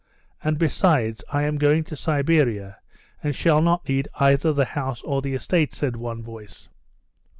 And, 0.43 0.57
besides, 0.57 1.23
I 1.29 1.43
am 1.43 1.59
going 1.59 1.83
to 1.83 1.95
Siberia, 1.95 2.77
and 3.21 3.35
shall 3.35 3.61
not 3.61 3.87
need 3.87 4.07
either 4.15 4.51
the 4.51 4.65
house 4.65 5.03
or 5.03 5.21
the 5.21 5.35
estate," 5.35 5.75
said 5.75 5.95
one 5.95 6.23
voice. 6.23 6.69